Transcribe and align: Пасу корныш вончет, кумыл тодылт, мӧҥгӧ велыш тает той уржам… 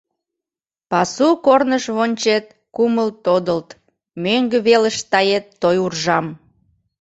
Пасу 0.89 1.29
корныш 1.45 1.85
вончет, 1.95 2.45
кумыл 2.75 3.09
тодылт, 3.25 3.69
мӧҥгӧ 4.23 4.59
велыш 4.67 4.97
тает 5.11 5.45
той 5.61 5.77
уржам… 5.85 6.25